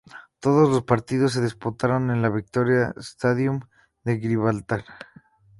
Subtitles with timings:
[0.39, 3.59] Todos los partidos se disputaron en el Victoria Stadium
[4.03, 4.83] de Gibraltar.